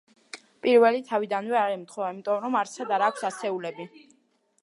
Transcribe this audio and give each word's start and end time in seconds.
პირველი 0.65 1.01
თავიდანვე 1.09 1.59
არ 1.65 1.73
ემთხვევა 1.75 2.09
იმიტომ, 2.15 2.41
რომ 2.45 2.57
არსად 2.63 2.95
არ 2.97 3.05
გვაქვს 3.05 3.27
ასეულები. 3.31 3.89